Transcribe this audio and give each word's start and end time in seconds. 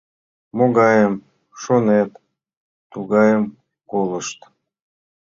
—Могайым 0.57 1.13
шонет, 1.61 2.11
тугайым 2.91 3.43
колышт. 3.91 4.39